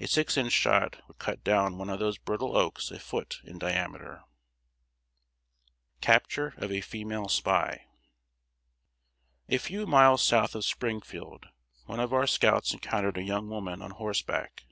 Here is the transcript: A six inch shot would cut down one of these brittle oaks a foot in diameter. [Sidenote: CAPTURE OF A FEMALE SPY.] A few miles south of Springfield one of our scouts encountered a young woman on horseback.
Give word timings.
A 0.00 0.06
six 0.06 0.38
inch 0.38 0.54
shot 0.54 1.06
would 1.08 1.18
cut 1.18 1.44
down 1.44 1.76
one 1.76 1.90
of 1.90 2.00
these 2.00 2.16
brittle 2.16 2.56
oaks 2.56 2.90
a 2.90 2.98
foot 2.98 3.42
in 3.44 3.58
diameter. 3.58 4.22
[Sidenote: 4.24 6.00
CAPTURE 6.00 6.54
OF 6.56 6.72
A 6.72 6.80
FEMALE 6.80 7.28
SPY.] 7.28 7.84
A 9.50 9.58
few 9.58 9.86
miles 9.86 10.22
south 10.24 10.54
of 10.54 10.64
Springfield 10.64 11.48
one 11.84 12.00
of 12.00 12.14
our 12.14 12.26
scouts 12.26 12.72
encountered 12.72 13.18
a 13.18 13.22
young 13.22 13.50
woman 13.50 13.82
on 13.82 13.90
horseback. 13.90 14.64